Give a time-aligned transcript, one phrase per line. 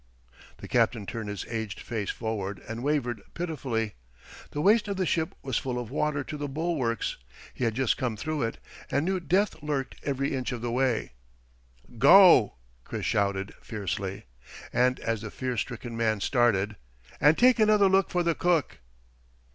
[0.57, 3.93] The captain turned his aged face forward and wavered pitifully.
[4.49, 7.17] The waist of the ship was full of water to the bulwarks.
[7.53, 8.57] He had just come through it,
[8.89, 11.11] and knew death lurked every inch of the way.
[11.99, 14.23] "Go!" Chris shouted, fiercely.
[14.73, 16.77] And as the fear stricken man started,
[17.19, 18.79] "And take another look for the cook!"